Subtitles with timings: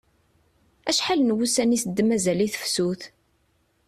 [0.89, 3.01] Acḥal n wussan i as-d-mazal i tefsut?